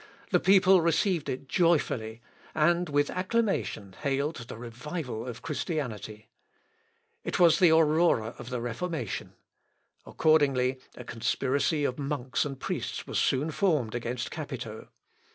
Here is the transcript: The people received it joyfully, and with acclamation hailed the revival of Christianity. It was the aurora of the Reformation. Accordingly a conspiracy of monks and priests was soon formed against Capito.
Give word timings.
The 0.31 0.39
people 0.39 0.81
received 0.81 1.29
it 1.29 1.47
joyfully, 1.47 2.21
and 2.55 2.89
with 2.89 3.11
acclamation 3.11 3.93
hailed 4.01 4.37
the 4.47 4.57
revival 4.57 5.27
of 5.27 5.43
Christianity. 5.43 6.27
It 7.23 7.39
was 7.39 7.59
the 7.59 7.69
aurora 7.69 8.33
of 8.39 8.49
the 8.49 8.59
Reformation. 8.61 9.33
Accordingly 10.03 10.79
a 10.95 11.03
conspiracy 11.03 11.83
of 11.83 11.99
monks 11.99 12.45
and 12.45 12.59
priests 12.59 13.05
was 13.05 13.19
soon 13.19 13.51
formed 13.51 13.93
against 13.93 14.31
Capito. 14.31 14.87